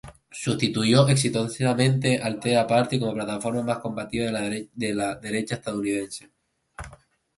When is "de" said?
4.31-4.89